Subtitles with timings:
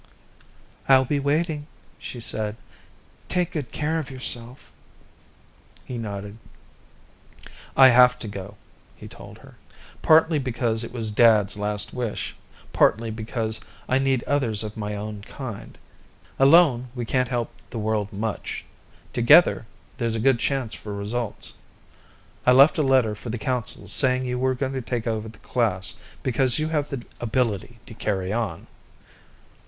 [0.89, 1.67] "I'll be waiting,"
[1.99, 2.57] she said.
[3.27, 4.71] "Take care of yourself."
[5.85, 6.39] He nodded.
[7.77, 8.57] "I have to go,"
[8.95, 9.57] he told her.
[10.01, 12.35] "Partly because it was Dad's last wish,
[12.73, 15.77] partly because I need others of my own kind.
[16.39, 18.65] Alone, we can't help the world much;
[19.13, 21.53] together, there's a good chance for results.
[22.43, 25.37] I left a letter for the council saying you were going to take over the
[25.37, 25.93] class,
[26.23, 28.65] because you have the ability to carry on.